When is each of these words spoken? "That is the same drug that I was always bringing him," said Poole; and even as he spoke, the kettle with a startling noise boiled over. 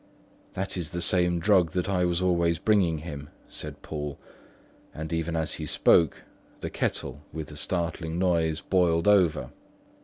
"That 0.55 0.77
is 0.77 0.89
the 0.89 0.99
same 0.99 1.39
drug 1.39 1.73
that 1.73 1.87
I 1.87 2.05
was 2.05 2.23
always 2.23 2.57
bringing 2.57 2.97
him," 3.05 3.29
said 3.47 3.83
Poole; 3.83 4.19
and 4.95 5.13
even 5.13 5.35
as 5.35 5.53
he 5.61 5.67
spoke, 5.67 6.23
the 6.61 6.71
kettle 6.71 7.21
with 7.31 7.51
a 7.51 7.55
startling 7.55 8.17
noise 8.17 8.61
boiled 8.61 9.07
over. 9.07 9.51